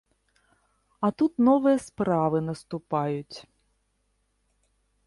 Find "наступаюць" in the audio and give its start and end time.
2.49-3.37